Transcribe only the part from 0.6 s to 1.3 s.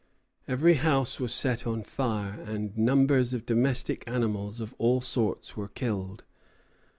house